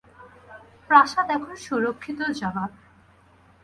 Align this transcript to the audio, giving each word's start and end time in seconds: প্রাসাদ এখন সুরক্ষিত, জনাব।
প্রাসাদ 0.87 1.27
এখন 1.29 1.51
সুরক্ষিত, 1.65 2.19
জনাব। 2.39 2.71